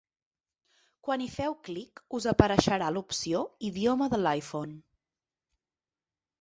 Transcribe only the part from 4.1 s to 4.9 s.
de l’iPhone”.